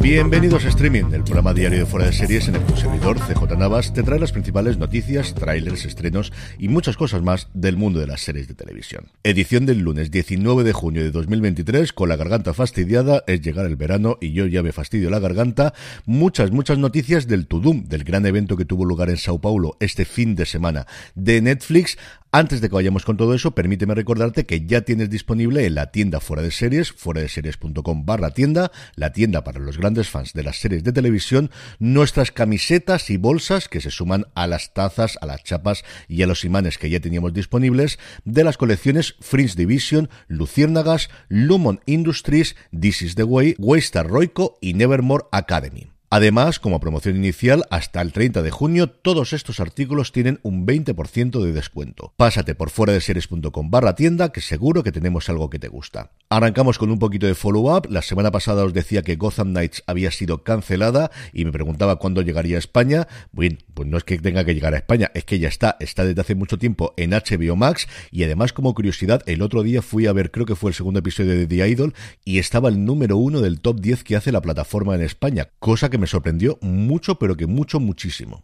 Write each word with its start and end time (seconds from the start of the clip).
Bienvenidos 0.00 0.64
a 0.64 0.68
Streaming, 0.68 1.12
el 1.12 1.22
programa 1.22 1.54
diario 1.54 1.78
de 1.78 1.86
fuera 1.86 2.06
de 2.06 2.12
series 2.12 2.48
en 2.48 2.56
el 2.56 2.62
que 2.64 2.72
un 2.72 2.78
servidor, 2.78 3.18
CJ 3.20 3.56
Navas, 3.56 3.92
te 3.92 4.02
trae 4.02 4.18
las 4.18 4.32
principales 4.32 4.78
noticias, 4.78 5.34
trailers, 5.34 5.84
estrenos 5.84 6.32
y 6.58 6.68
muchas 6.68 6.96
cosas 6.96 7.22
más 7.22 7.48
del 7.54 7.76
mundo 7.76 8.00
de 8.00 8.08
las 8.08 8.20
series 8.20 8.48
de 8.48 8.54
televisión. 8.54 9.06
Edición 9.22 9.64
del 9.64 9.78
lunes 9.78 10.10
19 10.10 10.64
de 10.64 10.72
junio 10.72 11.04
de 11.04 11.12
2023, 11.12 11.92
con 11.92 12.08
la 12.08 12.16
garganta 12.16 12.52
fastidiada, 12.52 13.22
es 13.26 13.40
llegar 13.42 13.66
el 13.66 13.76
verano 13.76 14.18
y 14.20 14.32
yo 14.32 14.46
ya 14.46 14.62
me 14.62 14.72
fastidio 14.72 15.08
la 15.08 15.20
garganta. 15.20 15.72
Muchas, 16.04 16.50
muchas 16.50 16.78
noticias 16.78 17.28
del 17.28 17.46
Tudum, 17.46 17.84
del 17.84 18.04
gran 18.04 18.26
evento 18.26 18.56
que 18.56 18.64
tuvo 18.64 18.84
lugar 18.84 19.08
en 19.08 19.18
Sao 19.18 19.40
Paulo 19.40 19.76
este 19.78 20.04
fin 20.04 20.34
de 20.34 20.46
semana 20.46 20.86
de 21.14 21.40
Netflix, 21.40 21.96
antes 22.34 22.62
de 22.62 22.70
que 22.70 22.74
vayamos 22.74 23.04
con 23.04 23.18
todo 23.18 23.34
eso, 23.34 23.54
permíteme 23.54 23.94
recordarte 23.94 24.46
que 24.46 24.64
ya 24.64 24.80
tienes 24.80 25.10
disponible 25.10 25.66
en 25.66 25.74
la 25.74 25.90
tienda 25.90 26.18
fuera 26.18 26.42
de 26.42 26.50
series, 26.50 26.90
fuera 26.90 27.20
de 27.20 27.28
series.com 27.28 28.06
barra 28.06 28.30
tienda, 28.30 28.72
la 28.96 29.12
tienda 29.12 29.44
para 29.44 29.60
los 29.60 29.76
grandes 29.76 30.08
fans 30.08 30.32
de 30.32 30.42
las 30.42 30.58
series 30.58 30.82
de 30.82 30.92
televisión, 30.92 31.50
nuestras 31.78 32.32
camisetas 32.32 33.10
y 33.10 33.18
bolsas 33.18 33.68
que 33.68 33.82
se 33.82 33.90
suman 33.90 34.24
a 34.34 34.46
las 34.46 34.72
tazas, 34.72 35.18
a 35.20 35.26
las 35.26 35.44
chapas 35.44 35.84
y 36.08 36.22
a 36.22 36.26
los 36.26 36.46
imanes 36.46 36.78
que 36.78 36.88
ya 36.88 37.00
teníamos 37.00 37.34
disponibles 37.34 37.98
de 38.24 38.44
las 38.44 38.56
colecciones 38.56 39.14
Fringe 39.20 39.54
Division, 39.54 40.08
Luciérnagas, 40.26 41.10
Lumon 41.28 41.80
Industries, 41.84 42.56
This 42.70 43.02
is 43.02 43.14
the 43.14 43.24
Way, 43.24 43.56
Waystar 43.58 44.08
Roico 44.08 44.56
y 44.62 44.72
Nevermore 44.72 45.26
Academy. 45.32 45.91
Además, 46.14 46.60
como 46.60 46.78
promoción 46.78 47.16
inicial, 47.16 47.64
hasta 47.70 48.02
el 48.02 48.12
30 48.12 48.42
de 48.42 48.50
junio, 48.50 48.90
todos 48.90 49.32
estos 49.32 49.60
artículos 49.60 50.12
tienen 50.12 50.40
un 50.42 50.66
20% 50.66 51.42
de 51.42 51.52
descuento. 51.52 52.12
Pásate 52.18 52.54
por 52.54 52.68
fuera 52.68 52.92
de 52.92 53.00
series.com 53.00 53.70
barra 53.70 53.94
tienda, 53.94 54.30
que 54.30 54.42
seguro 54.42 54.82
que 54.82 54.92
tenemos 54.92 55.30
algo 55.30 55.48
que 55.48 55.58
te 55.58 55.68
gusta. 55.68 56.10
Arrancamos 56.28 56.76
con 56.76 56.90
un 56.90 56.98
poquito 56.98 57.26
de 57.26 57.34
follow-up. 57.34 57.86
La 57.88 58.02
semana 58.02 58.30
pasada 58.30 58.62
os 58.64 58.74
decía 58.74 59.00
que 59.00 59.16
Gotham 59.16 59.52
Knights 59.52 59.84
había 59.86 60.10
sido 60.10 60.44
cancelada 60.44 61.10
y 61.32 61.46
me 61.46 61.52
preguntaba 61.52 61.96
cuándo 61.96 62.20
llegaría 62.20 62.56
a 62.56 62.58
España. 62.58 63.08
Bien, 63.32 63.56
pues 63.72 63.88
no 63.88 63.96
es 63.96 64.04
que 64.04 64.18
tenga 64.18 64.44
que 64.44 64.52
llegar 64.52 64.74
a 64.74 64.78
España, 64.78 65.10
es 65.14 65.24
que 65.24 65.38
ya 65.38 65.48
está, 65.48 65.78
está 65.80 66.04
desde 66.04 66.20
hace 66.20 66.34
mucho 66.34 66.58
tiempo 66.58 66.92
en 66.98 67.12
HBO 67.12 67.56
Max 67.56 67.88
y 68.10 68.24
además 68.24 68.52
como 68.52 68.74
curiosidad, 68.74 69.22
el 69.24 69.40
otro 69.40 69.62
día 69.62 69.80
fui 69.80 70.06
a 70.06 70.12
ver, 70.12 70.30
creo 70.30 70.44
que 70.44 70.56
fue 70.56 70.72
el 70.72 70.74
segundo 70.74 71.00
episodio 71.00 71.32
de 71.32 71.46
The 71.46 71.66
Idol 71.66 71.94
y 72.22 72.38
estaba 72.38 72.68
el 72.68 72.84
número 72.84 73.16
uno 73.16 73.40
del 73.40 73.60
top 73.60 73.80
10 73.80 74.04
que 74.04 74.16
hace 74.16 74.30
la 74.30 74.42
plataforma 74.42 74.94
en 74.94 75.00
España, 75.00 75.48
cosa 75.58 75.88
que 75.88 76.01
me 76.02 76.08
sorprendió 76.08 76.58
mucho, 76.60 77.14
pero 77.14 77.36
que 77.36 77.46
mucho, 77.46 77.78
muchísimo. 77.78 78.42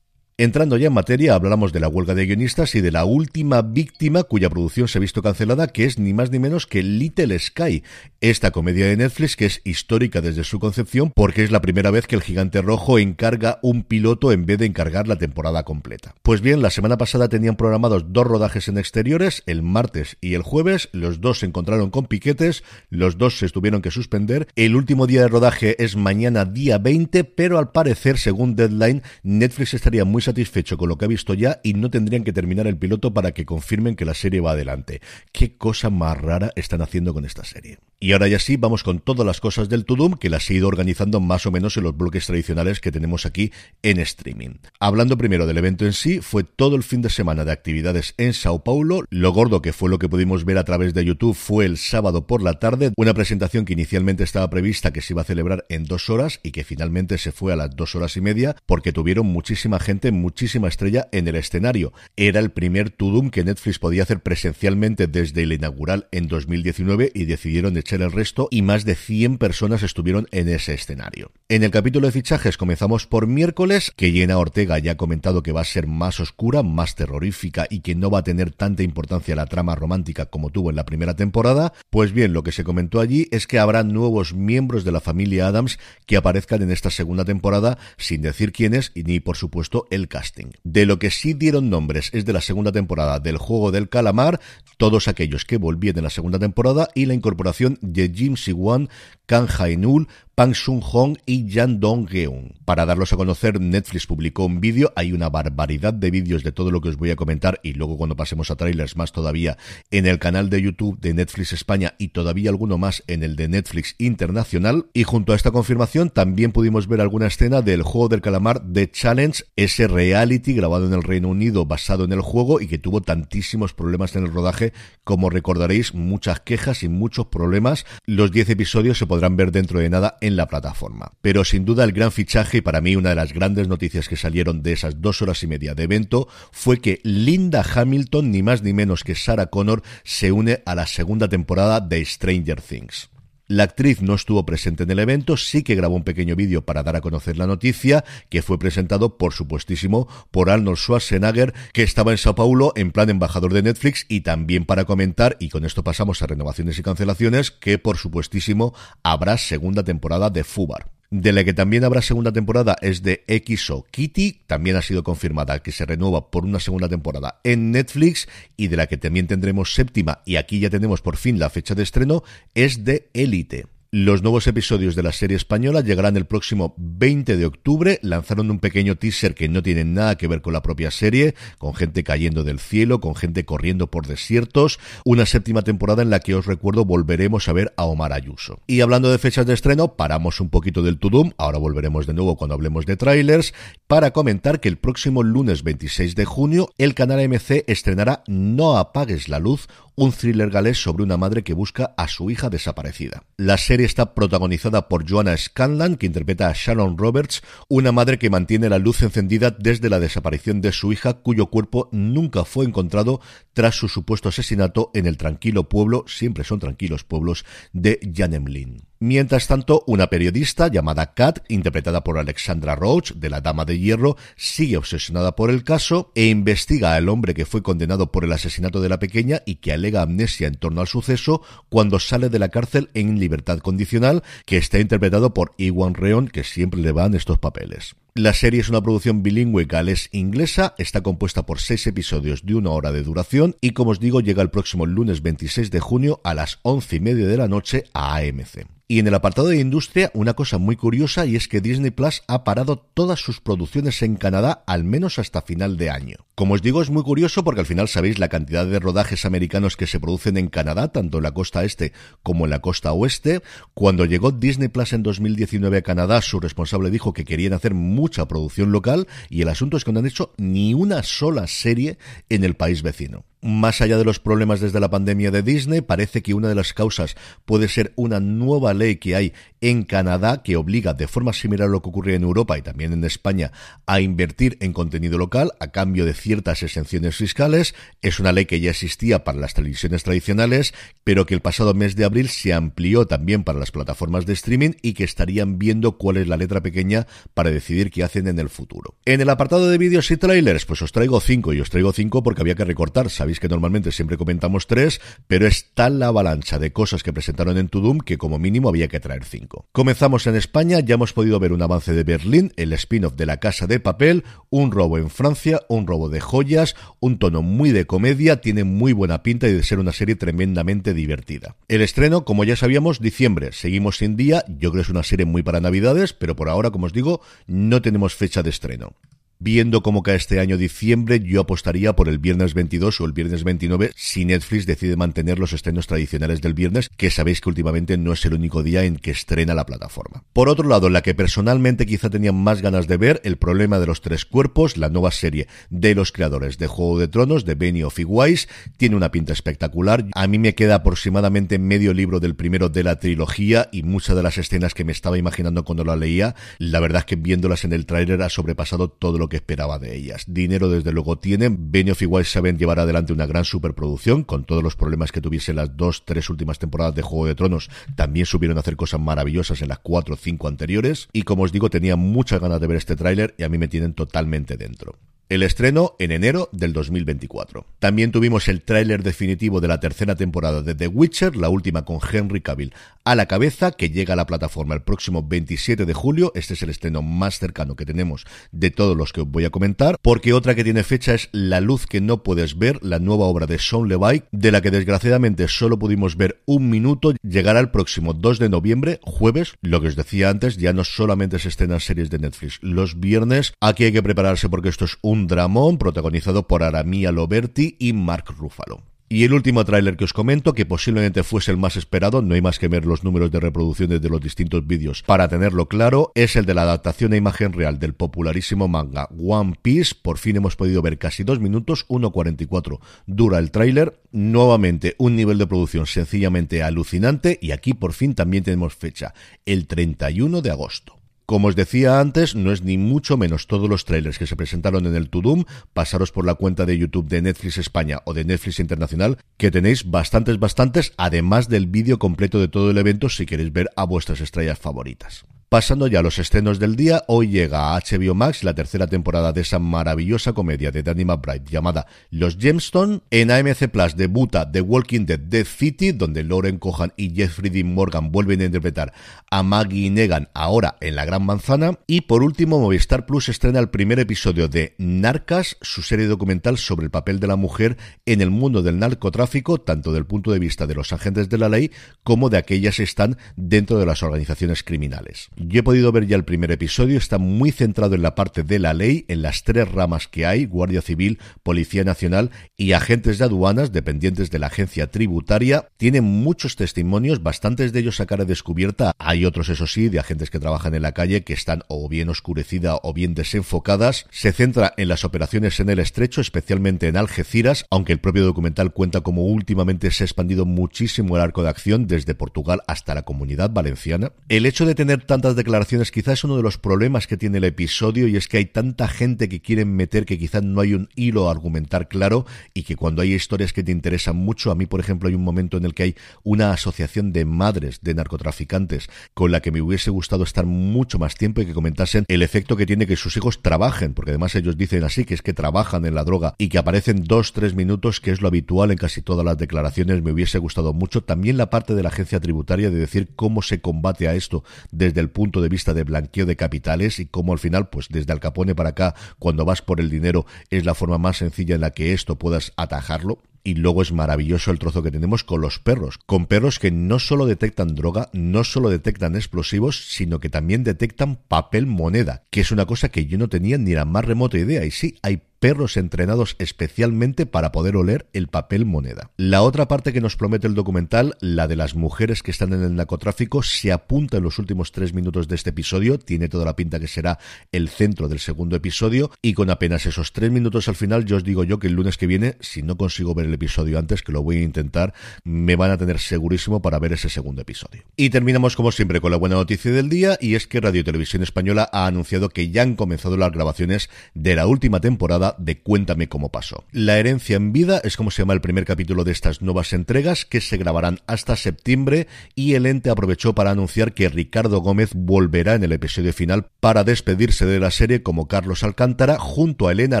Entrando 0.38 0.76
ya 0.76 0.88
en 0.88 0.92
materia, 0.92 1.34
hablamos 1.34 1.72
de 1.72 1.80
la 1.80 1.88
huelga 1.88 2.14
de 2.14 2.26
guionistas 2.26 2.74
y 2.74 2.82
de 2.82 2.92
la 2.92 3.06
última 3.06 3.62
víctima 3.62 4.22
cuya 4.22 4.50
producción 4.50 4.86
se 4.86 4.98
ha 4.98 5.00
visto 5.00 5.22
cancelada, 5.22 5.68
que 5.68 5.86
es 5.86 5.98
ni 5.98 6.12
más 6.12 6.30
ni 6.30 6.38
menos 6.38 6.66
que 6.66 6.82
Little 6.82 7.38
Sky, 7.38 7.82
esta 8.20 8.50
comedia 8.50 8.84
de 8.84 8.98
Netflix 8.98 9.34
que 9.34 9.46
es 9.46 9.62
histórica 9.64 10.20
desde 10.20 10.44
su 10.44 10.60
concepción 10.60 11.10
porque 11.16 11.42
es 11.42 11.50
la 11.50 11.62
primera 11.62 11.90
vez 11.90 12.06
que 12.06 12.16
el 12.16 12.22
gigante 12.22 12.60
rojo 12.60 12.98
encarga 12.98 13.58
un 13.62 13.82
piloto 13.82 14.30
en 14.30 14.44
vez 14.44 14.58
de 14.58 14.66
encargar 14.66 15.08
la 15.08 15.16
temporada 15.16 15.62
completa. 15.62 16.14
Pues 16.22 16.42
bien, 16.42 16.60
la 16.60 16.68
semana 16.68 16.98
pasada 16.98 17.30
tenían 17.30 17.56
programados 17.56 18.12
dos 18.12 18.26
rodajes 18.26 18.68
en 18.68 18.76
exteriores, 18.76 19.42
el 19.46 19.62
martes 19.62 20.18
y 20.20 20.34
el 20.34 20.42
jueves, 20.42 20.90
los 20.92 21.22
dos 21.22 21.38
se 21.38 21.46
encontraron 21.46 21.88
con 21.88 22.08
piquetes, 22.08 22.62
los 22.90 23.16
dos 23.16 23.38
se 23.38 23.48
tuvieron 23.48 23.80
que 23.80 23.90
suspender, 23.90 24.48
el 24.54 24.76
último 24.76 25.06
día 25.06 25.22
de 25.22 25.28
rodaje 25.28 25.82
es 25.82 25.96
mañana 25.96 26.44
día 26.44 26.76
20, 26.76 27.24
pero 27.24 27.58
al 27.58 27.72
parecer, 27.72 28.18
según 28.18 28.54
Deadline, 28.54 29.02
Netflix 29.22 29.72
estaría 29.72 30.04
muy 30.04 30.25
satisfecho 30.26 30.76
con 30.76 30.88
lo 30.88 30.98
que 30.98 31.06
ha 31.06 31.08
visto 31.08 31.34
ya 31.34 31.60
y 31.64 31.74
no 31.74 31.90
tendrían 31.90 32.22
que 32.22 32.32
terminar 32.32 32.66
el 32.66 32.76
piloto 32.76 33.14
para 33.14 33.32
que 33.32 33.46
confirmen 33.46 33.96
que 33.96 34.04
la 34.04 34.14
serie 34.14 34.40
va 34.40 34.52
adelante. 34.52 35.00
Qué 35.32 35.56
cosa 35.56 35.90
más 35.90 36.20
rara 36.20 36.52
están 36.54 36.82
haciendo 36.82 37.14
con 37.14 37.24
esta 37.24 37.44
serie. 37.44 37.78
Y 37.98 38.12
ahora 38.12 38.28
ya 38.28 38.38
sí, 38.38 38.58
vamos 38.58 38.82
con 38.82 38.98
todas 38.98 39.26
las 39.26 39.40
cosas 39.40 39.70
del 39.70 39.86
Tudum 39.86 40.18
que 40.18 40.28
las 40.28 40.50
he 40.50 40.54
ido 40.54 40.68
organizando 40.68 41.18
más 41.18 41.46
o 41.46 41.50
menos 41.50 41.78
en 41.78 41.84
los 41.84 41.96
bloques 41.96 42.26
tradicionales 42.26 42.78
que 42.78 42.92
tenemos 42.92 43.24
aquí 43.24 43.52
en 43.82 43.98
streaming. 44.00 44.56
Hablando 44.78 45.16
primero 45.16 45.46
del 45.46 45.56
evento 45.56 45.86
en 45.86 45.94
sí, 45.94 46.20
fue 46.20 46.44
todo 46.44 46.76
el 46.76 46.82
fin 46.82 47.00
de 47.00 47.08
semana 47.08 47.46
de 47.46 47.52
actividades 47.52 48.12
en 48.18 48.34
Sao 48.34 48.62
Paulo. 48.62 49.04
Lo 49.08 49.32
gordo 49.32 49.62
que 49.62 49.72
fue 49.72 49.88
lo 49.88 49.98
que 49.98 50.10
pudimos 50.10 50.44
ver 50.44 50.58
a 50.58 50.64
través 50.64 50.92
de 50.92 51.06
YouTube 51.06 51.34
fue 51.34 51.64
el 51.64 51.78
sábado 51.78 52.26
por 52.26 52.42
la 52.42 52.58
tarde, 52.58 52.92
una 52.98 53.14
presentación 53.14 53.64
que 53.64 53.72
inicialmente 53.72 54.24
estaba 54.24 54.50
prevista 54.50 54.92
que 54.92 55.00
se 55.00 55.14
iba 55.14 55.22
a 55.22 55.26
celebrar 55.26 55.64
en 55.70 55.84
dos 55.84 56.10
horas 56.10 56.40
y 56.42 56.50
que 56.50 56.64
finalmente 56.64 57.16
se 57.16 57.32
fue 57.32 57.54
a 57.54 57.56
las 57.56 57.74
dos 57.74 57.94
horas 57.94 58.14
y 58.18 58.20
media 58.20 58.56
porque 58.66 58.92
tuvieron 58.92 59.26
muchísima 59.26 59.80
gente, 59.80 60.12
muchísima 60.16 60.68
estrella 60.68 61.08
en 61.12 61.28
el 61.28 61.36
escenario. 61.36 61.92
Era 62.16 62.40
el 62.40 62.50
primer 62.50 62.90
Tudum 62.90 63.30
que 63.30 63.44
Netflix 63.44 63.78
podía 63.78 64.02
hacer 64.02 64.20
presencialmente 64.20 65.06
desde 65.06 65.42
el 65.42 65.52
inaugural 65.52 66.08
en 66.12 66.28
2019 66.28 67.12
y 67.14 67.24
decidieron 67.24 67.76
echar 67.76 68.02
el 68.02 68.12
resto 68.12 68.48
y 68.50 68.62
más 68.62 68.84
de 68.84 68.94
100 68.94 69.38
personas 69.38 69.82
estuvieron 69.82 70.26
en 70.30 70.48
ese 70.48 70.74
escenario. 70.74 71.32
En 71.48 71.62
el 71.62 71.70
capítulo 71.70 72.08
de 72.08 72.12
fichajes 72.12 72.56
comenzamos 72.56 73.06
por 73.06 73.28
miércoles, 73.28 73.92
que 73.94 74.10
Jenna 74.10 74.36
Ortega 74.36 74.80
ya 74.80 74.90
ha 74.90 74.96
comentado 74.96 75.44
que 75.44 75.52
va 75.52 75.60
a 75.60 75.64
ser 75.64 75.86
más 75.86 76.18
oscura, 76.18 76.64
más 76.64 76.96
terrorífica 76.96 77.68
y 77.70 77.82
que 77.82 77.94
no 77.94 78.10
va 78.10 78.18
a 78.18 78.24
tener 78.24 78.50
tanta 78.50 78.82
importancia 78.82 79.36
la 79.36 79.46
trama 79.46 79.76
romántica 79.76 80.26
como 80.26 80.50
tuvo 80.50 80.70
en 80.70 80.76
la 80.76 80.84
primera 80.84 81.14
temporada. 81.14 81.72
Pues 81.88 82.10
bien, 82.10 82.32
lo 82.32 82.42
que 82.42 82.50
se 82.50 82.64
comentó 82.64 82.98
allí 82.98 83.28
es 83.30 83.46
que 83.46 83.60
habrá 83.60 83.84
nuevos 83.84 84.34
miembros 84.34 84.82
de 84.82 84.90
la 84.90 85.00
familia 85.00 85.46
Adams 85.46 85.78
que 86.04 86.16
aparezcan 86.16 86.62
en 86.62 86.72
esta 86.72 86.90
segunda 86.90 87.24
temporada 87.24 87.78
sin 87.96 88.22
decir 88.22 88.50
quiénes 88.50 88.90
y 88.96 89.04
ni 89.04 89.20
por 89.20 89.36
supuesto 89.36 89.86
el 89.92 90.08
casting. 90.08 90.46
De 90.64 90.84
lo 90.84 90.98
que 90.98 91.12
sí 91.12 91.32
dieron 91.32 91.70
nombres 91.70 92.10
es 92.12 92.24
de 92.24 92.32
la 92.32 92.40
segunda 92.40 92.72
temporada 92.72 93.20
del 93.20 93.38
juego 93.38 93.70
del 93.70 93.88
calamar, 93.88 94.40
todos 94.78 95.06
aquellos 95.06 95.44
que 95.44 95.58
volvían 95.58 95.96
en 95.96 96.02
la 96.02 96.10
segunda 96.10 96.40
temporada 96.40 96.88
y 96.92 97.06
la 97.06 97.14
incorporación 97.14 97.78
de 97.82 98.10
Jim 98.12 98.36
Siwan, 98.36 98.88
Kang 99.26 99.48
Hainul, 99.58 100.08
Pang 100.36 100.54
Sun 100.54 100.82
Hong 100.82 101.16
y 101.24 101.50
Jan 101.50 101.80
Dong 101.80 102.06
Geun. 102.06 102.52
Para 102.66 102.84
darlos 102.84 103.10
a 103.10 103.16
conocer, 103.16 103.58
Netflix 103.58 104.06
publicó 104.06 104.44
un 104.44 104.60
vídeo, 104.60 104.92
hay 104.94 105.14
una 105.14 105.30
barbaridad 105.30 105.94
de 105.94 106.10
vídeos 106.10 106.44
de 106.44 106.52
todo 106.52 106.70
lo 106.70 106.82
que 106.82 106.90
os 106.90 106.98
voy 106.98 107.10
a 107.10 107.16
comentar 107.16 107.58
y 107.62 107.72
luego 107.72 107.96
cuando 107.96 108.16
pasemos 108.16 108.50
a 108.50 108.56
trailers 108.56 108.98
más 108.98 109.12
todavía 109.12 109.56
en 109.90 110.04
el 110.04 110.18
canal 110.18 110.50
de 110.50 110.60
YouTube 110.60 111.00
de 111.00 111.14
Netflix 111.14 111.54
España 111.54 111.94
y 111.96 112.08
todavía 112.08 112.50
alguno 112.50 112.76
más 112.76 113.02
en 113.06 113.22
el 113.22 113.34
de 113.34 113.48
Netflix 113.48 113.94
Internacional. 113.96 114.90
Y 114.92 115.04
junto 115.04 115.32
a 115.32 115.36
esta 115.36 115.52
confirmación 115.52 116.10
también 116.10 116.52
pudimos 116.52 116.86
ver 116.86 117.00
alguna 117.00 117.28
escena 117.28 117.62
del 117.62 117.82
juego 117.82 118.08
del 118.08 118.20
calamar 118.20 118.60
The 118.70 118.90
Challenge, 118.90 119.42
ese 119.56 119.88
reality 119.88 120.52
grabado 120.52 120.86
en 120.86 120.92
el 120.92 121.02
Reino 121.02 121.28
Unido 121.28 121.64
basado 121.64 122.04
en 122.04 122.12
el 122.12 122.20
juego 122.20 122.60
y 122.60 122.66
que 122.66 122.76
tuvo 122.76 123.00
tantísimos 123.00 123.72
problemas 123.72 124.14
en 124.16 124.24
el 124.24 124.32
rodaje 124.34 124.74
como 125.02 125.30
recordaréis, 125.30 125.94
muchas 125.94 126.40
quejas 126.40 126.82
y 126.82 126.90
muchos 126.90 127.28
problemas. 127.28 127.86
Los 128.04 128.32
10 128.32 128.50
episodios 128.50 128.98
se 128.98 129.06
podrán 129.06 129.36
ver 129.36 129.50
dentro 129.50 129.80
de 129.80 129.88
nada 129.88 130.18
la 130.34 130.48
plataforma. 130.48 131.12
Pero 131.20 131.44
sin 131.44 131.64
duda 131.64 131.84
el 131.84 131.92
gran 131.92 132.10
fichaje 132.10 132.58
y 132.58 132.60
para 132.62 132.80
mí 132.80 132.96
una 132.96 133.10
de 133.10 133.14
las 133.14 133.32
grandes 133.32 133.68
noticias 133.68 134.08
que 134.08 134.16
salieron 134.16 134.62
de 134.62 134.72
esas 134.72 135.00
dos 135.00 135.22
horas 135.22 135.42
y 135.44 135.46
media 135.46 135.74
de 135.74 135.84
evento 135.84 136.26
fue 136.50 136.80
que 136.80 137.00
Linda 137.04 137.62
Hamilton, 137.62 138.32
ni 138.32 138.42
más 138.42 138.62
ni 138.62 138.72
menos 138.72 139.04
que 139.04 139.14
Sarah 139.14 139.46
Connor, 139.46 139.82
se 140.02 140.32
une 140.32 140.62
a 140.66 140.74
la 140.74 140.86
segunda 140.86 141.28
temporada 141.28 141.80
de 141.80 142.04
Stranger 142.04 142.60
Things. 142.60 143.10
La 143.48 143.62
actriz 143.62 144.02
no 144.02 144.14
estuvo 144.14 144.44
presente 144.44 144.82
en 144.82 144.90
el 144.90 144.98
evento, 144.98 145.36
sí 145.36 145.62
que 145.62 145.76
grabó 145.76 145.94
un 145.94 146.02
pequeño 146.02 146.34
vídeo 146.34 146.66
para 146.66 146.82
dar 146.82 146.96
a 146.96 147.00
conocer 147.00 147.38
la 147.38 147.46
noticia, 147.46 148.04
que 148.28 148.42
fue 148.42 148.58
presentado, 148.58 149.18
por 149.18 149.34
supuestísimo, 149.34 150.08
por 150.32 150.50
Arnold 150.50 150.78
Schwarzenegger, 150.78 151.54
que 151.72 151.84
estaba 151.84 152.10
en 152.10 152.18
Sao 152.18 152.34
Paulo 152.34 152.72
en 152.74 152.90
plan 152.90 153.08
embajador 153.08 153.52
de 153.52 153.62
Netflix, 153.62 154.04
y 154.08 154.22
también 154.22 154.64
para 154.64 154.84
comentar, 154.84 155.36
y 155.38 155.48
con 155.48 155.64
esto 155.64 155.84
pasamos 155.84 156.22
a 156.22 156.26
renovaciones 156.26 156.76
y 156.80 156.82
cancelaciones, 156.82 157.52
que 157.52 157.78
por 157.78 157.98
supuestísimo 157.98 158.74
habrá 159.04 159.38
segunda 159.38 159.84
temporada 159.84 160.28
de 160.28 160.42
Fubar. 160.42 160.95
De 161.10 161.32
la 161.32 161.44
que 161.44 161.54
también 161.54 161.84
habrá 161.84 162.02
segunda 162.02 162.32
temporada 162.32 162.76
es 162.80 163.02
de 163.02 163.24
XO 163.28 163.86
Kitty, 163.90 164.42
también 164.46 164.76
ha 164.76 164.82
sido 164.82 165.04
confirmada 165.04 165.60
que 165.60 165.72
se 165.72 165.86
renueva 165.86 166.30
por 166.30 166.44
una 166.44 166.58
segunda 166.58 166.88
temporada 166.88 167.40
en 167.44 167.70
Netflix 167.70 168.28
y 168.56 168.68
de 168.68 168.76
la 168.76 168.86
que 168.86 168.96
también 168.96 169.26
tendremos 169.26 169.74
séptima 169.74 170.22
y 170.24 170.36
aquí 170.36 170.58
ya 170.58 170.70
tenemos 170.70 171.02
por 171.02 171.16
fin 171.16 171.38
la 171.38 171.50
fecha 171.50 171.74
de 171.74 171.84
estreno 171.84 172.24
es 172.54 172.84
de 172.84 173.08
Elite. 173.14 173.75
Los 173.98 174.22
nuevos 174.22 174.46
episodios 174.46 174.94
de 174.94 175.02
la 175.02 175.10
serie 175.10 175.38
española 175.38 175.80
llegarán 175.80 176.18
el 176.18 176.26
próximo 176.26 176.74
20 176.76 177.38
de 177.38 177.46
octubre. 177.46 177.98
Lanzaron 178.02 178.50
un 178.50 178.58
pequeño 178.58 178.96
teaser 178.96 179.34
que 179.34 179.48
no 179.48 179.62
tiene 179.62 179.86
nada 179.86 180.18
que 180.18 180.28
ver 180.28 180.42
con 180.42 180.52
la 180.52 180.60
propia 180.60 180.90
serie, 180.90 181.34
con 181.56 181.74
gente 181.74 182.04
cayendo 182.04 182.44
del 182.44 182.60
cielo, 182.60 183.00
con 183.00 183.14
gente 183.14 183.46
corriendo 183.46 183.90
por 183.90 184.06
desiertos. 184.06 184.78
Una 185.06 185.24
séptima 185.24 185.62
temporada 185.62 186.02
en 186.02 186.10
la 186.10 186.20
que 186.20 186.34
os 186.34 186.44
recuerdo 186.44 186.84
volveremos 186.84 187.48
a 187.48 187.54
ver 187.54 187.72
a 187.78 187.86
Omar 187.86 188.12
Ayuso. 188.12 188.60
Y 188.66 188.82
hablando 188.82 189.10
de 189.10 189.16
fechas 189.16 189.46
de 189.46 189.54
estreno, 189.54 189.96
paramos 189.96 190.42
un 190.42 190.50
poquito 190.50 190.82
del 190.82 190.98
Tudum. 190.98 191.30
Ahora 191.38 191.56
volveremos 191.56 192.06
de 192.06 192.12
nuevo 192.12 192.36
cuando 192.36 192.54
hablemos 192.54 192.84
de 192.84 192.98
trailers 192.98 193.54
para 193.86 194.10
comentar 194.10 194.60
que 194.60 194.68
el 194.68 194.76
próximo 194.76 195.22
lunes 195.22 195.62
26 195.62 196.14
de 196.16 196.26
junio 196.26 196.68
el 196.76 196.92
canal 196.92 197.20
AMC 197.20 197.64
estrenará 197.66 198.24
No 198.26 198.76
apagues 198.76 199.30
la 199.30 199.38
luz, 199.38 199.68
un 199.96 200.12
thriller 200.12 200.50
galés 200.50 200.80
sobre 200.82 201.02
una 201.02 201.16
madre 201.16 201.42
que 201.42 201.54
busca 201.54 201.94
a 201.96 202.06
su 202.06 202.30
hija 202.30 202.50
desaparecida. 202.50 203.24
La 203.38 203.56
serie 203.56 203.86
está 203.86 204.14
protagonizada 204.14 204.88
por 204.88 205.08
Joanna 205.08 205.36
Scanlan, 205.36 205.96
que 205.96 206.06
interpreta 206.06 206.48
a 206.48 206.52
Sharon 206.54 206.98
Roberts, 206.98 207.42
una 207.68 207.92
madre 207.92 208.18
que 208.18 208.30
mantiene 208.30 208.68
la 208.68 208.78
luz 208.78 209.02
encendida 209.02 209.50
desde 209.50 209.88
la 209.88 209.98
desaparición 209.98 210.60
de 210.60 210.72
su 210.72 210.92
hija, 210.92 211.14
cuyo 211.14 211.46
cuerpo 211.46 211.88
nunca 211.92 212.44
fue 212.44 212.66
encontrado 212.66 213.20
tras 213.54 213.74
su 213.74 213.88
supuesto 213.88 214.28
asesinato 214.28 214.90
en 214.94 215.06
el 215.06 215.16
tranquilo 215.16 215.68
pueblo, 215.68 216.04
siempre 216.06 216.44
son 216.44 216.60
tranquilos 216.60 217.04
pueblos, 217.04 217.46
de 217.72 217.98
Janemlin. 218.14 218.82
Mientras 218.98 219.46
tanto, 219.46 219.84
una 219.86 220.06
periodista 220.06 220.68
llamada 220.68 221.12
Kat, 221.12 221.40
interpretada 221.48 222.02
por 222.02 222.18
Alexandra 222.18 222.74
Roach, 222.74 223.12
de 223.12 223.28
la 223.28 223.42
Dama 223.42 223.66
de 223.66 223.78
Hierro, 223.78 224.16
sigue 224.36 224.78
obsesionada 224.78 225.36
por 225.36 225.50
el 225.50 225.64
caso 225.64 226.12
e 226.14 226.28
investiga 226.28 226.94
al 226.94 227.10
hombre 227.10 227.34
que 227.34 227.44
fue 227.44 227.62
condenado 227.62 228.10
por 228.10 228.24
el 228.24 228.32
asesinato 228.32 228.80
de 228.80 228.88
la 228.88 228.98
pequeña 228.98 229.42
y 229.44 229.56
que 229.56 229.72
alega 229.72 230.00
amnesia 230.00 230.48
en 230.48 230.54
torno 230.54 230.80
al 230.80 230.86
suceso 230.86 231.42
cuando 231.68 231.98
sale 232.00 232.30
de 232.30 232.38
la 232.38 232.48
cárcel 232.48 232.88
en 232.94 233.18
libertad 233.20 233.58
condicional, 233.58 234.22
que 234.46 234.56
está 234.56 234.78
interpretado 234.78 235.34
por 235.34 235.52
Iwan 235.58 235.92
Reon, 235.92 236.28
que 236.28 236.42
siempre 236.42 236.80
le 236.80 236.92
van 236.92 237.14
estos 237.14 237.38
papeles. 237.38 237.96
La 238.18 238.32
serie 238.32 238.60
es 238.60 238.70
una 238.70 238.80
producción 238.80 239.22
bilingüe 239.22 239.66
gales-inglesa, 239.66 240.74
está 240.78 241.02
compuesta 241.02 241.44
por 241.44 241.60
seis 241.60 241.86
episodios 241.86 242.46
de 242.46 242.54
una 242.54 242.70
hora 242.70 242.90
de 242.90 243.02
duración 243.02 243.56
y 243.60 243.72
como 243.72 243.90
os 243.90 244.00
digo 244.00 244.22
llega 244.22 244.40
el 244.42 244.48
próximo 244.48 244.86
lunes 244.86 245.20
26 245.20 245.70
de 245.70 245.80
junio 245.80 246.22
a 246.24 246.32
las 246.32 246.58
once 246.62 246.96
y 246.96 247.00
media 247.00 247.26
de 247.26 247.36
la 247.36 247.46
noche 247.46 247.84
a 247.92 248.16
AMC. 248.16 248.66
Y 248.88 249.00
en 249.00 249.08
el 249.08 249.14
apartado 249.14 249.48
de 249.48 249.58
industria, 249.58 250.12
una 250.14 250.34
cosa 250.34 250.58
muy 250.58 250.76
curiosa 250.76 251.26
y 251.26 251.34
es 251.34 251.48
que 251.48 251.60
Disney 251.60 251.90
Plus 251.90 252.22
ha 252.28 252.44
parado 252.44 252.76
todas 252.76 253.18
sus 253.18 253.40
producciones 253.40 254.00
en 254.02 254.14
Canadá 254.14 254.62
al 254.64 254.84
menos 254.84 255.18
hasta 255.18 255.42
final 255.42 255.76
de 255.76 255.90
año. 255.90 256.18
Como 256.36 256.54
os 256.54 256.62
digo, 256.62 256.82
es 256.82 256.90
muy 256.90 257.02
curioso 257.02 257.42
porque 257.42 257.60
al 257.60 257.66
final 257.66 257.88
sabéis 257.88 258.20
la 258.20 258.28
cantidad 258.28 258.64
de 258.64 258.78
rodajes 258.78 259.24
americanos 259.24 259.76
que 259.76 259.88
se 259.88 259.98
producen 259.98 260.36
en 260.36 260.48
Canadá, 260.48 260.92
tanto 260.92 261.18
en 261.18 261.24
la 261.24 261.32
costa 261.32 261.64
este 261.64 261.92
como 262.22 262.44
en 262.44 262.50
la 262.50 262.60
costa 262.60 262.92
oeste. 262.92 263.42
Cuando 263.74 264.04
llegó 264.04 264.30
Disney 264.30 264.68
Plus 264.68 264.92
en 264.92 265.02
2019 265.02 265.78
a 265.78 265.82
Canadá, 265.82 266.22
su 266.22 266.38
responsable 266.38 266.90
dijo 266.90 267.12
que 267.12 267.24
querían 267.24 267.54
hacer 267.54 267.74
mucha 268.06 268.28
producción 268.28 268.70
local 268.70 269.08
y 269.28 269.42
el 269.42 269.48
asunto 269.48 269.76
es 269.76 269.82
que 269.82 269.90
no 269.90 269.98
han 269.98 270.06
hecho 270.06 270.32
ni 270.36 270.74
una 270.74 271.02
sola 271.02 271.48
serie 271.48 271.98
en 272.28 272.44
el 272.44 272.54
país 272.54 272.82
vecino. 272.82 273.24
Más 273.46 273.80
allá 273.80 273.96
de 273.96 274.04
los 274.04 274.18
problemas 274.18 274.58
desde 274.58 274.80
la 274.80 274.90
pandemia 274.90 275.30
de 275.30 275.40
Disney, 275.40 275.80
parece 275.80 276.20
que 276.20 276.34
una 276.34 276.48
de 276.48 276.56
las 276.56 276.72
causas 276.72 277.14
puede 277.44 277.68
ser 277.68 277.92
una 277.94 278.18
nueva 278.18 278.74
ley 278.74 278.96
que 278.96 279.14
hay 279.14 279.34
en 279.60 279.84
Canadá 279.84 280.42
que 280.42 280.56
obliga 280.56 280.94
de 280.94 281.06
forma 281.06 281.32
similar 281.32 281.68
a 281.68 281.70
lo 281.70 281.80
que 281.80 281.88
ocurre 281.88 282.16
en 282.16 282.24
Europa 282.24 282.58
y 282.58 282.62
también 282.62 282.92
en 282.92 283.04
España 283.04 283.52
a 283.86 284.00
invertir 284.00 284.56
en 284.60 284.72
contenido 284.72 285.16
local 285.16 285.52
a 285.60 285.68
cambio 285.68 286.04
de 286.04 286.14
ciertas 286.14 286.64
exenciones 286.64 287.14
fiscales. 287.14 287.76
Es 288.02 288.18
una 288.18 288.32
ley 288.32 288.46
que 288.46 288.58
ya 288.58 288.70
existía 288.70 289.22
para 289.22 289.38
las 289.38 289.54
televisiones 289.54 290.02
tradicionales, 290.02 290.74
pero 291.04 291.24
que 291.24 291.34
el 291.34 291.40
pasado 291.40 291.72
mes 291.72 291.94
de 291.94 292.04
abril 292.04 292.28
se 292.30 292.52
amplió 292.52 293.06
también 293.06 293.44
para 293.44 293.60
las 293.60 293.70
plataformas 293.70 294.26
de 294.26 294.32
streaming 294.32 294.72
y 294.82 294.94
que 294.94 295.04
estarían 295.04 295.56
viendo 295.56 295.98
cuál 295.98 296.16
es 296.16 296.26
la 296.26 296.36
letra 296.36 296.62
pequeña 296.62 297.06
para 297.32 297.52
decidir 297.52 297.92
qué 297.92 298.02
hacen 298.02 298.26
en 298.26 298.40
el 298.40 298.48
futuro. 298.48 298.96
En 299.04 299.20
el 299.20 299.30
apartado 299.30 299.68
de 299.68 299.78
vídeos 299.78 300.10
y 300.10 300.16
trailers, 300.16 300.66
pues 300.66 300.82
os 300.82 300.90
traigo 300.90 301.20
cinco 301.20 301.52
y 301.52 301.60
os 301.60 301.70
traigo 301.70 301.92
cinco 301.92 302.24
porque 302.24 302.40
había 302.40 302.56
que 302.56 302.64
recortar, 302.64 303.08
sabéis 303.08 303.35
que 303.40 303.48
normalmente 303.48 303.92
siempre 303.92 304.16
comentamos 304.16 304.66
tres, 304.66 305.00
pero 305.26 305.46
es 305.46 305.72
tal 305.74 305.98
la 305.98 306.08
avalancha 306.08 306.58
de 306.58 306.72
cosas 306.72 307.02
que 307.02 307.12
presentaron 307.12 307.58
en 307.58 307.68
Tudum 307.68 307.98
que 307.98 308.18
como 308.18 308.38
mínimo 308.38 308.68
había 308.68 308.88
que 308.88 309.00
traer 309.00 309.24
cinco. 309.24 309.68
Comenzamos 309.72 310.26
en 310.26 310.36
España, 310.36 310.80
ya 310.80 310.94
hemos 310.94 311.12
podido 311.12 311.38
ver 311.38 311.52
un 311.52 311.62
avance 311.62 311.92
de 311.92 312.04
Berlín, 312.04 312.52
el 312.56 312.72
spin-off 312.72 313.14
de 313.14 313.26
la 313.26 313.38
Casa 313.38 313.66
de 313.66 313.80
Papel, 313.80 314.24
un 314.50 314.70
robo 314.70 314.98
en 314.98 315.10
Francia, 315.10 315.60
un 315.68 315.86
robo 315.86 316.08
de 316.08 316.20
joyas, 316.20 316.76
un 317.00 317.18
tono 317.18 317.42
muy 317.42 317.70
de 317.72 317.86
comedia, 317.86 318.40
tiene 318.40 318.64
muy 318.64 318.92
buena 318.92 319.22
pinta 319.22 319.48
y 319.48 319.52
de 319.52 319.62
ser 319.62 319.78
una 319.78 319.92
serie 319.92 320.16
tremendamente 320.16 320.94
divertida. 320.94 321.56
El 321.68 321.82
estreno, 321.82 322.24
como 322.24 322.44
ya 322.44 322.56
sabíamos, 322.56 323.00
diciembre, 323.00 323.52
seguimos 323.52 323.98
sin 323.98 324.16
día, 324.16 324.44
yo 324.48 324.70
creo 324.70 324.82
que 324.82 324.86
es 324.86 324.88
una 324.88 325.02
serie 325.02 325.26
muy 325.26 325.42
para 325.42 325.60
navidades, 325.60 326.12
pero 326.12 326.36
por 326.36 326.48
ahora, 326.48 326.70
como 326.70 326.86
os 326.86 326.92
digo, 326.92 327.20
no 327.46 327.82
tenemos 327.82 328.14
fecha 328.14 328.42
de 328.42 328.50
estreno. 328.50 328.94
Viendo 329.38 329.82
cómo 329.82 330.02
cae 330.02 330.16
este 330.16 330.40
año 330.40 330.56
diciembre, 330.56 331.20
yo 331.20 331.42
apostaría 331.42 331.94
por 331.94 332.08
el 332.08 332.18
viernes 332.18 332.54
22 332.54 333.02
o 333.02 333.04
el 333.04 333.12
viernes 333.12 333.44
29 333.44 333.92
si 333.94 334.24
Netflix 334.24 334.64
decide 334.64 334.96
mantener 334.96 335.38
los 335.38 335.52
estrenos 335.52 335.86
tradicionales 335.86 336.40
del 336.40 336.54
viernes, 336.54 336.88
que 336.96 337.10
sabéis 337.10 337.42
que 337.42 337.50
últimamente 337.50 337.98
no 337.98 338.14
es 338.14 338.24
el 338.24 338.32
único 338.32 338.62
día 338.62 338.84
en 338.84 338.96
que 338.96 339.10
estrena 339.10 339.54
la 339.54 339.66
plataforma. 339.66 340.24
Por 340.32 340.48
otro 340.48 340.66
lado, 340.66 340.88
la 340.88 341.02
que 341.02 341.14
personalmente 341.14 341.84
quizá 341.84 342.08
tenía 342.08 342.32
más 342.32 342.62
ganas 342.62 342.86
de 342.86 342.96
ver, 342.96 343.20
El 343.24 343.36
problema 343.36 343.78
de 343.78 343.86
los 343.86 344.00
tres 344.00 344.24
cuerpos, 344.24 344.78
la 344.78 344.88
nueva 344.88 345.10
serie 345.10 345.48
de 345.68 345.94
los 345.94 346.12
creadores 346.12 346.56
de 346.56 346.66
Juego 346.66 346.98
de 346.98 347.08
Tronos, 347.08 347.44
de 347.44 347.56
Benioff 347.56 347.98
y 347.98 348.04
Weiss, 348.04 348.48
tiene 348.78 348.96
una 348.96 349.10
pinta 349.10 349.34
espectacular. 349.34 350.06
A 350.14 350.26
mí 350.28 350.38
me 350.38 350.54
queda 350.54 350.76
aproximadamente 350.76 351.58
medio 351.58 351.92
libro 351.92 352.20
del 352.20 352.36
primero 352.36 352.70
de 352.70 352.84
la 352.84 352.98
trilogía 352.98 353.68
y 353.70 353.82
muchas 353.82 354.16
de 354.16 354.22
las 354.22 354.38
escenas 354.38 354.72
que 354.72 354.84
me 354.84 354.92
estaba 354.92 355.18
imaginando 355.18 355.64
cuando 355.64 355.84
la 355.84 355.94
leía, 355.94 356.34
la 356.58 356.80
verdad 356.80 357.00
es 357.00 357.04
que 357.04 357.16
viéndolas 357.16 357.64
en 357.64 357.74
el 357.74 357.84
tráiler 357.84 358.22
ha 358.22 358.30
sobrepasado 358.30 358.88
todo 358.88 359.18
lo 359.18 359.25
que 359.28 359.36
esperaba 359.36 359.78
de 359.78 359.96
ellas. 359.96 360.24
Dinero 360.26 360.68
desde 360.68 360.92
luego 360.92 361.18
tienen, 361.18 361.70
Benioff 361.70 362.02
y 362.02 362.06
Weiss 362.06 362.30
saben 362.30 362.58
llevar 362.58 362.78
adelante 362.78 363.12
una 363.12 363.26
gran 363.26 363.44
superproducción, 363.44 364.24
con 364.24 364.44
todos 364.44 364.62
los 364.62 364.76
problemas 364.76 365.12
que 365.12 365.20
tuviese 365.20 365.54
las 365.54 365.76
dos, 365.76 366.04
tres 366.04 366.30
últimas 366.30 366.58
temporadas 366.58 366.94
de 366.94 367.02
Juego 367.02 367.26
de 367.26 367.34
Tronos, 367.34 367.70
también 367.94 368.26
subieron 368.26 368.56
a 368.56 368.60
hacer 368.60 368.76
cosas 368.76 369.00
maravillosas 369.00 369.62
en 369.62 369.68
las 369.68 369.78
cuatro 369.78 370.14
o 370.14 370.18
cinco 370.18 370.48
anteriores, 370.48 371.08
y 371.12 371.22
como 371.22 371.42
os 371.44 371.52
digo, 371.52 371.70
tenía 371.70 371.96
muchas 371.96 372.40
ganas 372.40 372.60
de 372.60 372.66
ver 372.66 372.76
este 372.76 372.96
tráiler 372.96 373.34
y 373.38 373.42
a 373.42 373.48
mí 373.48 373.58
me 373.58 373.68
tienen 373.68 373.94
totalmente 373.94 374.56
dentro. 374.56 374.98
El 375.28 375.42
estreno 375.42 375.96
en 375.98 376.12
enero 376.12 376.48
del 376.52 376.72
2024. 376.72 377.66
También 377.80 378.12
tuvimos 378.12 378.46
el 378.46 378.62
tráiler 378.62 379.02
definitivo 379.02 379.60
de 379.60 379.66
la 379.66 379.80
tercera 379.80 380.14
temporada 380.14 380.62
de 380.62 380.76
The 380.76 380.86
Witcher, 380.86 381.34
la 381.34 381.48
última 381.48 381.84
con 381.84 381.98
Henry 382.12 382.42
Cavill 382.42 382.72
a 383.06 383.14
la 383.14 383.26
cabeza, 383.26 383.72
que 383.72 383.90
llega 383.90 384.14
a 384.14 384.16
la 384.16 384.26
plataforma 384.26 384.74
el 384.74 384.82
próximo 384.82 385.26
27 385.26 385.84
de 385.84 385.94
julio. 385.94 386.32
Este 386.34 386.54
es 386.54 386.62
el 386.62 386.70
estreno 386.70 387.02
más 387.02 387.38
cercano 387.38 387.74
que 387.74 387.86
tenemos 387.86 388.24
de 388.50 388.70
todos 388.70 388.96
los 388.96 389.12
que 389.12 389.20
os 389.20 389.28
voy 389.28 389.44
a 389.44 389.50
comentar, 389.50 389.96
porque 390.02 390.32
otra 390.32 390.54
que 390.54 390.64
tiene 390.64 390.84
fecha 390.84 391.14
es 391.14 391.28
La 391.32 391.60
luz 391.60 391.86
que 391.86 392.00
no 392.00 392.22
puedes 392.22 392.58
ver, 392.58 392.78
la 392.84 392.98
nueva 392.98 393.26
obra 393.26 393.46
de 393.46 393.58
Sean 393.58 393.88
Levy, 393.88 394.24
de 394.32 394.52
la 394.52 394.60
que 394.60 394.70
desgraciadamente 394.70 395.48
solo 395.48 395.78
pudimos 395.78 396.16
ver 396.16 396.42
un 396.46 396.68
minuto, 396.68 397.14
llegará 397.22 397.60
el 397.60 397.70
próximo 397.70 398.12
2 398.12 398.38
de 398.38 398.48
noviembre, 398.48 399.00
jueves, 399.02 399.54
lo 399.60 399.80
que 399.80 399.88
os 399.88 399.96
decía 399.96 400.30
antes, 400.30 400.56
ya 400.56 400.72
no 400.72 400.84
solamente 400.84 401.38
se 401.38 401.48
estrenan 401.48 401.80
series 401.80 402.10
de 402.10 402.18
Netflix 402.18 402.58
los 402.60 402.98
viernes, 402.98 403.54
aquí 403.60 403.84
hay 403.84 403.92
que 403.92 404.02
prepararse 404.02 404.48
porque 404.48 404.68
esto 404.68 404.84
es 404.84 404.98
un 405.02 405.15
un 405.16 405.26
dramón 405.26 405.78
protagonizado 405.78 406.46
por 406.46 406.62
Aramia 406.62 407.10
Loberti 407.10 407.76
y 407.78 407.94
Mark 407.94 408.26
Ruffalo. 408.36 408.82
Y 409.08 409.22
el 409.22 409.32
último 409.34 409.64
tráiler 409.64 409.96
que 409.96 410.04
os 410.04 410.12
comento, 410.12 410.52
que 410.52 410.66
posiblemente 410.66 411.22
fuese 411.22 411.52
el 411.52 411.56
más 411.56 411.76
esperado, 411.76 412.22
no 412.22 412.34
hay 412.34 412.42
más 412.42 412.58
que 412.58 412.66
ver 412.66 412.84
los 412.84 413.04
números 413.04 413.30
de 413.30 413.38
reproducciones 413.38 414.02
de 414.02 414.08
los 414.08 414.20
distintos 414.20 414.66
vídeos 414.66 415.04
para 415.04 415.28
tenerlo 415.28 415.68
claro, 415.68 416.10
es 416.16 416.34
el 416.34 416.44
de 416.44 416.54
la 416.54 416.62
adaptación 416.62 417.12
a 417.12 417.16
imagen 417.16 417.52
real 417.52 417.78
del 417.78 417.94
popularísimo 417.94 418.66
manga 418.66 419.08
One 419.16 419.54
Piece. 419.62 419.94
Por 420.02 420.18
fin 420.18 420.36
hemos 420.36 420.56
podido 420.56 420.82
ver 420.82 420.98
casi 420.98 421.22
dos 421.22 421.38
minutos, 421.38 421.86
1.44 421.88 422.80
dura 423.06 423.38
el 423.38 423.52
tráiler. 423.52 424.00
Nuevamente, 424.10 424.96
un 424.98 425.14
nivel 425.14 425.38
de 425.38 425.46
producción 425.46 425.86
sencillamente 425.86 426.64
alucinante 426.64 427.38
y 427.40 427.52
aquí 427.52 427.74
por 427.74 427.92
fin 427.92 428.14
también 428.14 428.42
tenemos 428.42 428.74
fecha, 428.74 429.14
el 429.46 429.68
31 429.68 430.42
de 430.42 430.50
agosto. 430.50 431.05
Como 431.26 431.48
os 431.48 431.56
decía 431.56 431.98
antes, 431.98 432.36
no 432.36 432.52
es 432.52 432.62
ni 432.62 432.78
mucho 432.78 433.16
menos 433.16 433.48
todos 433.48 433.68
los 433.68 433.84
trailers 433.84 434.16
que 434.16 434.28
se 434.28 434.36
presentaron 434.36 434.86
en 434.86 434.94
el 434.94 435.10
Tudum, 435.10 435.42
pasaros 435.74 436.12
por 436.12 436.24
la 436.24 436.36
cuenta 436.36 436.66
de 436.66 436.78
YouTube 436.78 437.08
de 437.08 437.20
Netflix 437.20 437.58
España 437.58 437.98
o 438.04 438.14
de 438.14 438.24
Netflix 438.24 438.60
Internacional, 438.60 439.18
que 439.36 439.50
tenéis 439.50 439.90
bastantes, 439.90 440.38
bastantes, 440.38 440.92
además 440.96 441.48
del 441.48 441.66
vídeo 441.66 441.98
completo 441.98 442.38
de 442.38 442.46
todo 442.46 442.70
el 442.70 442.78
evento 442.78 443.08
si 443.08 443.26
queréis 443.26 443.52
ver 443.52 443.70
a 443.74 443.84
vuestras 443.84 444.20
estrellas 444.20 444.60
favoritas. 444.60 445.26
Pasando 445.56 445.86
ya 445.86 446.00
a 446.00 446.02
los 446.02 446.18
estrenos 446.18 446.58
del 446.58 446.76
día, 446.76 447.02
hoy 447.06 447.28
llega 447.28 447.74
a 447.74 447.80
HBO 447.80 448.14
Max 448.14 448.44
la 448.44 448.54
tercera 448.54 448.86
temporada 448.86 449.32
de 449.32 449.40
esa 449.40 449.58
maravillosa 449.58 450.34
comedia 450.34 450.70
de 450.70 450.82
Danny 450.82 451.06
McBride 451.06 451.46
llamada 451.50 451.86
Los 452.10 452.36
Gemstone. 452.36 453.00
En 453.10 453.30
AMC 453.30 453.70
Plus 453.70 453.96
debuta 453.96 454.52
The 454.52 454.60
Walking 454.60 455.06
Dead 455.06 455.18
Death 455.18 455.46
City, 455.46 455.92
donde 455.92 456.24
Lauren 456.24 456.58
Cohan 456.58 456.92
y 456.98 457.14
Jeffrey 457.14 457.48
Dean 457.48 457.72
Morgan 457.72 458.12
vuelven 458.12 458.42
a 458.42 458.44
interpretar 458.44 458.92
a 459.30 459.42
Maggie 459.42 459.88
Negan 459.88 460.28
ahora 460.34 460.76
en 460.82 460.94
La 460.94 461.06
Gran 461.06 461.24
Manzana. 461.24 461.78
Y 461.86 462.02
por 462.02 462.22
último, 462.22 462.60
Movistar 462.60 463.06
Plus 463.06 463.30
estrena 463.30 463.58
el 463.58 463.70
primer 463.70 463.98
episodio 463.98 464.48
de 464.48 464.74
Narcas, 464.76 465.56
su 465.62 465.80
serie 465.80 466.06
documental 466.06 466.58
sobre 466.58 466.84
el 466.84 466.90
papel 466.90 467.18
de 467.18 467.28
la 467.28 467.36
mujer 467.36 467.78
en 468.04 468.20
el 468.20 468.28
mundo 468.30 468.60
del 468.60 468.78
narcotráfico, 468.78 469.58
tanto 469.58 469.94
del 469.94 470.04
punto 470.04 470.32
de 470.32 470.38
vista 470.38 470.66
de 470.66 470.74
los 470.74 470.92
agentes 470.92 471.30
de 471.30 471.38
la 471.38 471.48
ley 471.48 471.70
como 472.04 472.28
de 472.28 472.36
aquellas 472.36 472.76
que 472.76 472.82
están 472.82 473.16
dentro 473.36 473.78
de 473.78 473.86
las 473.86 474.02
organizaciones 474.02 474.62
criminales. 474.62 475.30
Yo 475.48 475.60
he 475.60 475.62
podido 475.62 475.92
ver 475.92 476.08
ya 476.08 476.16
el 476.16 476.24
primer 476.24 476.50
episodio, 476.50 476.98
está 476.98 477.18
muy 477.18 477.52
centrado 477.52 477.94
en 477.94 478.02
la 478.02 478.16
parte 478.16 478.42
de 478.42 478.58
la 478.58 478.74
ley, 478.74 479.04
en 479.06 479.22
las 479.22 479.44
tres 479.44 479.70
ramas 479.70 480.08
que 480.08 480.26
hay, 480.26 480.44
Guardia 480.44 480.82
Civil, 480.82 481.20
Policía 481.44 481.84
Nacional 481.84 482.32
y 482.56 482.72
agentes 482.72 483.18
de 483.18 483.26
aduanas 483.26 483.70
dependientes 483.70 484.32
de 484.32 484.40
la 484.40 484.48
agencia 484.48 484.90
tributaria. 484.90 485.68
Tiene 485.76 486.00
muchos 486.00 486.56
testimonios, 486.56 487.22
bastantes 487.22 487.72
de 487.72 487.78
ellos 487.78 488.00
a 488.00 488.06
descubierta. 488.06 488.92
Hay 488.98 489.24
otros, 489.24 489.48
eso 489.48 489.68
sí, 489.68 489.88
de 489.88 490.00
agentes 490.00 490.30
que 490.30 490.40
trabajan 490.40 490.74
en 490.74 490.82
la 490.82 490.92
calle 490.92 491.22
que 491.22 491.34
están 491.34 491.62
o 491.68 491.88
bien 491.88 492.08
oscurecidas 492.08 492.78
o 492.82 492.92
bien 492.92 493.14
desenfocadas. 493.14 494.06
Se 494.10 494.32
centra 494.32 494.74
en 494.76 494.88
las 494.88 495.04
operaciones 495.04 495.60
en 495.60 495.68
el 495.68 495.78
estrecho, 495.78 496.20
especialmente 496.20 496.88
en 496.88 496.96
Algeciras, 496.96 497.66
aunque 497.70 497.92
el 497.92 498.00
propio 498.00 498.24
documental 498.24 498.72
cuenta 498.72 499.02
como 499.02 499.26
últimamente 499.26 499.92
se 499.92 500.02
ha 500.02 500.06
expandido 500.06 500.44
muchísimo 500.44 501.16
el 501.16 501.22
arco 501.22 501.44
de 501.44 501.50
acción 501.50 501.86
desde 501.86 502.16
Portugal 502.16 502.62
hasta 502.66 502.96
la 502.96 503.02
comunidad 503.02 503.50
valenciana. 503.50 504.10
El 504.28 504.46
hecho 504.46 504.66
de 504.66 504.74
tener 504.74 505.04
tanta 505.04 505.25
declaraciones 505.34 505.90
quizás 505.90 506.18
es 506.18 506.24
uno 506.24 506.36
de 506.36 506.42
los 506.42 506.58
problemas 506.58 507.06
que 507.06 507.16
tiene 507.16 507.38
el 507.38 507.44
episodio 507.44 508.06
y 508.06 508.16
es 508.16 508.28
que 508.28 508.36
hay 508.36 508.46
tanta 508.46 508.86
gente 508.86 509.28
que 509.28 509.40
quieren 509.40 509.74
meter 509.74 510.04
que 510.04 510.18
quizás 510.18 510.42
no 510.42 510.60
hay 510.60 510.74
un 510.74 510.88
hilo 510.94 511.28
a 511.28 511.32
argumentar 511.32 511.88
claro 511.88 512.26
y 512.54 512.62
que 512.62 512.76
cuando 512.76 513.02
hay 513.02 513.14
historias 513.14 513.52
que 513.52 513.64
te 513.64 513.72
interesan 513.72 514.16
mucho, 514.16 514.50
a 514.50 514.54
mí 514.54 514.66
por 514.66 514.80
ejemplo 514.80 515.08
hay 515.08 515.14
un 515.14 515.24
momento 515.24 515.56
en 515.56 515.64
el 515.64 515.74
que 515.74 515.82
hay 515.82 515.96
una 516.22 516.52
asociación 516.52 517.12
de 517.12 517.24
madres 517.24 517.80
de 517.82 517.94
narcotraficantes 517.94 518.88
con 519.14 519.32
la 519.32 519.40
que 519.40 519.50
me 519.50 519.62
hubiese 519.62 519.90
gustado 519.90 520.22
estar 520.22 520.46
mucho 520.46 520.98
más 520.98 521.14
tiempo 521.14 521.40
y 521.40 521.46
que 521.46 521.54
comentasen 521.54 522.04
el 522.08 522.22
efecto 522.22 522.56
que 522.56 522.66
tiene 522.66 522.86
que 522.86 522.96
sus 522.96 523.16
hijos 523.16 523.42
trabajen, 523.42 523.94
porque 523.94 524.10
además 524.10 524.34
ellos 524.34 524.56
dicen 524.56 524.84
así 524.84 525.04
que 525.04 525.14
es 525.14 525.22
que 525.22 525.32
trabajan 525.32 525.86
en 525.86 525.94
la 525.94 526.04
droga 526.04 526.34
y 526.38 526.48
que 526.48 526.58
aparecen 526.58 527.04
dos, 527.04 527.32
tres 527.32 527.54
minutos, 527.54 528.00
que 528.00 528.10
es 528.10 528.20
lo 528.20 528.28
habitual 528.28 528.70
en 528.70 528.78
casi 528.78 529.02
todas 529.02 529.24
las 529.24 529.38
declaraciones, 529.38 530.02
me 530.02 530.12
hubiese 530.12 530.38
gustado 530.38 530.72
mucho. 530.72 531.02
También 531.02 531.36
la 531.36 531.50
parte 531.50 531.74
de 531.74 531.82
la 531.82 531.88
agencia 531.88 532.20
tributaria 532.20 532.70
de 532.70 532.78
decir 532.78 533.08
cómo 533.16 533.42
se 533.42 533.60
combate 533.60 534.08
a 534.08 534.14
esto 534.14 534.44
desde 534.70 535.00
el 535.00 535.10
punto 535.16 535.40
de 535.40 535.48
vista 535.48 535.72
de 535.72 535.82
blanqueo 535.82 536.26
de 536.26 536.36
capitales 536.36 537.00
y 537.00 537.06
cómo 537.06 537.32
al 537.32 537.38
final, 537.38 537.70
pues 537.70 537.86
desde 537.88 538.12
Al 538.12 538.20
Capone 538.20 538.54
para 538.54 538.68
acá, 538.68 538.94
cuando 539.18 539.46
vas 539.46 539.62
por 539.62 539.80
el 539.80 539.88
dinero, 539.88 540.26
es 540.50 540.66
la 540.66 540.74
forma 540.74 540.98
más 540.98 541.16
sencilla 541.16 541.54
en 541.54 541.62
la 541.62 541.70
que 541.70 541.94
esto 541.94 542.16
puedas 542.16 542.52
atajarlo. 542.58 543.22
Y 543.42 543.54
luego 543.54 543.80
es 543.80 543.92
maravilloso 543.92 544.50
el 544.50 544.58
trozo 544.58 544.82
que 544.82 544.90
tenemos 544.90 545.24
con 545.24 545.40
los 545.40 545.58
perros, 545.58 545.98
con 546.04 546.26
perros 546.26 546.58
que 546.58 546.70
no 546.70 546.98
solo 546.98 547.24
detectan 547.24 547.74
droga, 547.74 548.10
no 548.12 548.44
solo 548.44 548.68
detectan 548.68 549.14
explosivos, 549.14 549.86
sino 549.88 550.18
que 550.18 550.28
también 550.28 550.64
detectan 550.64 551.16
papel 551.28 551.64
moneda, 551.64 552.24
que 552.30 552.40
es 552.42 552.50
una 552.50 552.66
cosa 552.66 552.90
que 552.90 553.06
yo 553.06 553.16
no 553.16 553.28
tenía 553.28 553.56
ni 553.56 553.72
la 553.72 553.86
más 553.86 554.04
remota 554.04 554.36
idea. 554.36 554.66
Y 554.66 554.70
sí, 554.70 554.98
hay 555.00 555.22
perros 555.38 555.76
entrenados 555.76 556.36
especialmente 556.38 557.26
para 557.26 557.52
poder 557.52 557.76
oler 557.76 558.06
el 558.12 558.28
papel 558.28 558.64
moneda. 558.64 559.10
La 559.16 559.42
otra 559.42 559.68
parte 559.68 559.92
que 559.92 560.00
nos 560.00 560.16
promete 560.16 560.46
el 560.46 560.54
documental, 560.54 561.16
la 561.20 561.48
de 561.48 561.56
las 561.56 561.74
mujeres 561.74 562.22
que 562.22 562.30
están 562.30 562.52
en 562.52 562.62
el 562.62 562.74
narcotráfico, 562.74 563.42
se 563.42 563.72
apunta 563.72 564.16
en 564.16 564.22
los 564.22 564.38
últimos 564.38 564.72
tres 564.72 564.94
minutos 564.94 565.28
de 565.28 565.34
este 565.34 565.50
episodio, 565.50 565.98
tiene 565.98 566.28
toda 566.28 566.44
la 566.44 566.56
pinta 566.56 566.80
que 566.80 566.88
será 566.88 567.18
el 567.52 567.68
centro 567.68 568.08
del 568.08 568.18
segundo 568.18 568.56
episodio, 568.56 569.10
y 569.22 569.34
con 569.34 569.50
apenas 569.50 569.86
esos 569.86 570.12
tres 570.12 570.30
minutos 570.30 570.68
al 570.68 570.76
final, 570.76 571.04
yo 571.04 571.16
os 571.16 571.24
digo 571.24 571.44
yo 571.44 571.58
que 571.58 571.66
el 571.66 571.74
lunes 571.74 571.96
que 571.96 572.06
viene, 572.06 572.36
si 572.40 572.62
no 572.62 572.76
consigo 572.76 573.14
ver 573.14 573.26
el 573.26 573.34
episodio 573.34 573.78
antes, 573.78 574.02
que 574.02 574.12
lo 574.12 574.22
voy 574.22 574.38
a 574.38 574.42
intentar, 574.42 574.94
me 575.24 575.56
van 575.56 575.70
a 575.70 575.78
tener 575.78 575.98
segurísimo 575.98 576.62
para 576.62 576.78
ver 576.78 576.92
ese 576.92 577.08
segundo 577.08 577.42
episodio. 577.42 577.82
Y 577.96 578.10
terminamos 578.10 578.56
como 578.56 578.72
siempre 578.72 579.00
con 579.00 579.10
la 579.10 579.16
buena 579.16 579.36
noticia 579.36 579.70
del 579.70 579.88
día, 579.88 580.18
y 580.20 580.34
es 580.34 580.46
que 580.46 580.60
Radio 580.60 580.84
Televisión 580.84 581.22
Española 581.22 581.68
ha 581.72 581.86
anunciado 581.86 582.28
que 582.28 582.50
ya 582.50 582.62
han 582.62 582.76
comenzado 582.76 583.16
las 583.16 583.32
grabaciones 583.32 583.90
de 584.14 584.36
la 584.36 584.46
última 584.46 584.80
temporada 584.80 585.25
de 585.38 585.58
Cuéntame 585.60 586.08
cómo 586.08 586.30
pasó. 586.30 586.64
La 586.70 586.98
herencia 586.98 587.36
en 587.36 587.52
vida 587.52 587.80
es 587.82 587.96
como 587.96 588.10
se 588.10 588.22
llama 588.22 588.34
el 588.34 588.40
primer 588.40 588.64
capítulo 588.64 589.02
de 589.02 589.12
estas 589.12 589.42
nuevas 589.42 589.72
entregas 589.72 590.24
que 590.24 590.40
se 590.40 590.56
grabarán 590.56 591.00
hasta 591.06 591.34
septiembre 591.36 592.06
y 592.34 592.54
el 592.54 592.66
ente 592.66 592.90
aprovechó 592.90 593.34
para 593.34 593.50
anunciar 593.50 593.94
que 593.94 594.08
Ricardo 594.08 594.60
Gómez 594.60 594.90
volverá 594.94 595.54
en 595.54 595.64
el 595.64 595.72
episodio 595.72 596.12
final 596.12 596.46
para 596.60 596.84
despedirse 596.84 597.46
de 597.46 597.60
la 597.60 597.70
serie 597.70 598.02
como 598.02 598.28
Carlos 598.28 598.62
Alcántara 598.62 599.18
junto 599.18 599.68
a 599.68 599.72
Elena 599.72 600.00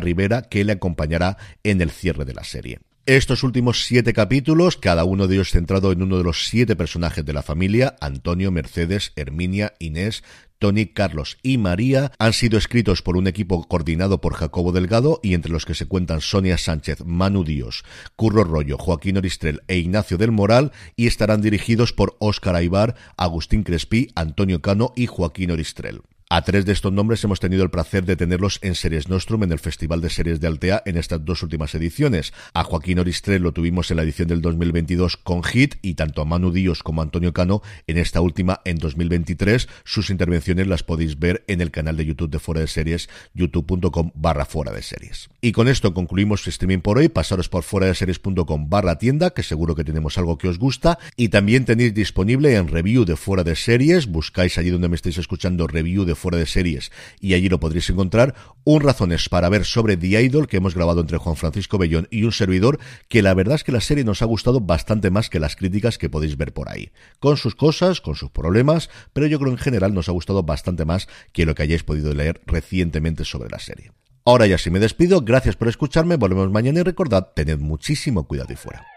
Rivera 0.00 0.42
que 0.42 0.64
le 0.64 0.72
acompañará 0.72 1.36
en 1.64 1.80
el 1.80 1.90
cierre 1.90 2.24
de 2.24 2.34
la 2.34 2.44
serie. 2.44 2.78
Estos 3.06 3.44
últimos 3.44 3.84
siete 3.84 4.12
capítulos, 4.12 4.76
cada 4.76 5.04
uno 5.04 5.28
de 5.28 5.36
ellos 5.36 5.52
centrado 5.52 5.92
en 5.92 6.02
uno 6.02 6.18
de 6.18 6.24
los 6.24 6.48
siete 6.48 6.74
personajes 6.74 7.24
de 7.24 7.32
la 7.32 7.44
familia, 7.44 7.94
Antonio, 8.00 8.50
Mercedes, 8.50 9.12
Herminia, 9.14 9.74
Inés, 9.78 10.24
Tony, 10.58 10.86
Carlos 10.86 11.38
y 11.42 11.58
María 11.58 12.12
han 12.18 12.32
sido 12.32 12.58
escritos 12.58 13.02
por 13.02 13.16
un 13.16 13.26
equipo 13.26 13.66
coordinado 13.68 14.20
por 14.20 14.34
Jacobo 14.34 14.72
Delgado 14.72 15.20
y 15.22 15.34
entre 15.34 15.52
los 15.52 15.64
que 15.64 15.74
se 15.74 15.86
cuentan 15.86 16.20
Sonia 16.20 16.58
Sánchez, 16.58 17.04
Manu 17.04 17.44
Díos, 17.44 17.84
Curro 18.16 18.44
Rollo, 18.44 18.78
Joaquín 18.78 19.18
Oristrel 19.18 19.62
e 19.68 19.76
Ignacio 19.76 20.18
del 20.18 20.32
Moral 20.32 20.72
y 20.96 21.06
estarán 21.06 21.42
dirigidos 21.42 21.92
por 21.92 22.16
Óscar 22.18 22.56
Aibar, 22.56 22.94
Agustín 23.16 23.62
Crespi, 23.62 24.10
Antonio 24.14 24.62
Cano 24.62 24.92
y 24.96 25.06
Joaquín 25.06 25.50
Oristrel. 25.50 26.02
A 26.28 26.42
tres 26.42 26.66
de 26.66 26.72
estos 26.72 26.92
nombres 26.92 27.22
hemos 27.22 27.38
tenido 27.38 27.62
el 27.62 27.70
placer 27.70 28.04
de 28.04 28.16
tenerlos 28.16 28.58
en 28.60 28.74
Series 28.74 29.08
Nostrum 29.08 29.44
en 29.44 29.52
el 29.52 29.60
Festival 29.60 30.00
de 30.00 30.10
Series 30.10 30.40
de 30.40 30.48
Altea 30.48 30.82
en 30.84 30.96
estas 30.96 31.24
dos 31.24 31.44
últimas 31.44 31.72
ediciones. 31.76 32.32
A 32.52 32.64
Joaquín 32.64 32.98
Oristrel 32.98 33.42
lo 33.42 33.52
tuvimos 33.52 33.92
en 33.92 33.98
la 33.98 34.02
edición 34.02 34.26
del 34.26 34.42
2022 34.42 35.18
con 35.18 35.44
Hit 35.44 35.76
y 35.82 35.94
tanto 35.94 36.22
a 36.22 36.24
Manu 36.24 36.50
Díos 36.50 36.82
como 36.82 37.00
a 37.00 37.04
Antonio 37.04 37.32
Cano 37.32 37.62
en 37.86 37.96
esta 37.96 38.20
última 38.20 38.60
en 38.64 38.78
2023. 38.78 39.68
Sus 39.84 40.10
intervenciones 40.10 40.66
las 40.66 40.82
podéis 40.82 41.20
ver 41.20 41.44
en 41.46 41.60
el 41.60 41.70
canal 41.70 41.96
de 41.96 42.06
YouTube 42.06 42.30
de 42.30 42.40
Fuera 42.40 42.60
de 42.60 42.66
Series, 42.66 43.08
youtube.com 43.32 44.10
barra 44.16 44.46
Fuera 44.46 44.72
de 44.72 44.82
Series. 44.82 45.28
Y 45.40 45.52
con 45.52 45.68
esto 45.68 45.94
concluimos 45.94 46.44
streaming 46.48 46.80
por 46.80 46.98
hoy. 46.98 47.08
Pasaros 47.08 47.48
por 47.48 47.62
fuera 47.62 47.86
de 47.86 47.94
series.com 47.94 48.68
barra 48.68 48.98
tienda, 48.98 49.30
que 49.30 49.44
seguro 49.44 49.76
que 49.76 49.84
tenemos 49.84 50.18
algo 50.18 50.38
que 50.38 50.48
os 50.48 50.58
gusta. 50.58 50.98
Y 51.16 51.28
también 51.28 51.64
tenéis 51.64 51.94
disponible 51.94 52.56
en 52.56 52.66
review 52.66 53.04
de 53.04 53.14
Fuera 53.14 53.44
de 53.44 53.54
Series. 53.54 54.08
Buscáis 54.08 54.58
allí 54.58 54.70
donde 54.70 54.88
me 54.88 54.96
estáis 54.96 55.18
escuchando 55.18 55.68
review 55.68 56.04
de 56.04 56.15
fuera 56.16 56.38
de 56.38 56.46
series 56.46 56.90
y 57.20 57.34
allí 57.34 57.48
lo 57.48 57.60
podréis 57.60 57.88
encontrar. 57.90 58.34
Un 58.64 58.80
razones 58.80 59.28
para 59.28 59.48
ver 59.48 59.64
sobre 59.64 59.96
The 59.96 60.20
Idol 60.22 60.48
que 60.48 60.56
hemos 60.56 60.74
grabado 60.74 61.00
entre 61.00 61.18
Juan 61.18 61.36
Francisco 61.36 61.78
Bellón 61.78 62.08
y 62.10 62.24
un 62.24 62.32
servidor 62.32 62.80
que 63.08 63.22
la 63.22 63.34
verdad 63.34 63.54
es 63.54 63.64
que 63.64 63.72
la 63.72 63.80
serie 63.80 64.04
nos 64.04 64.22
ha 64.22 64.24
gustado 64.24 64.60
bastante 64.60 65.10
más 65.10 65.30
que 65.30 65.38
las 65.38 65.54
críticas 65.54 65.98
que 65.98 66.10
podéis 66.10 66.36
ver 66.36 66.52
por 66.52 66.68
ahí. 66.68 66.90
Con 67.20 67.36
sus 67.36 67.54
cosas, 67.54 68.00
con 68.00 68.16
sus 68.16 68.30
problemas, 68.30 68.90
pero 69.12 69.26
yo 69.26 69.38
creo 69.38 69.52
en 69.52 69.58
general 69.58 69.94
nos 69.94 70.08
ha 70.08 70.12
gustado 70.12 70.42
bastante 70.42 70.84
más 70.84 71.08
que 71.32 71.46
lo 71.46 71.54
que 71.54 71.62
hayáis 71.62 71.84
podido 71.84 72.12
leer 72.12 72.40
recientemente 72.46 73.24
sobre 73.24 73.50
la 73.50 73.58
serie. 73.58 73.92
Ahora 74.24 74.46
ya 74.48 74.58
sí 74.58 74.70
me 74.70 74.80
despido, 74.80 75.20
gracias 75.20 75.54
por 75.54 75.68
escucharme, 75.68 76.16
volvemos 76.16 76.50
mañana 76.50 76.80
y 76.80 76.82
recordad, 76.82 77.28
tened 77.34 77.58
muchísimo 77.58 78.26
cuidado 78.26 78.52
y 78.52 78.56
fuera. 78.56 78.95